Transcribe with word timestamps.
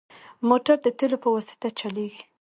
موټر 0.49 0.75
د 0.85 0.87
تیلو 0.97 1.17
په 1.23 1.29
واسطه 1.35 1.67
چلېږي. 1.79 2.21